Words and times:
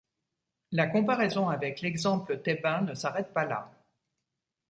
La 0.71 0.87
comparaison 0.87 1.47
avec 1.49 1.81
l'exemple 1.81 2.41
thébain 2.41 2.81
ne 2.81 2.95
s'arrête 2.95 3.35
pas 3.35 3.45
là. 3.45 3.71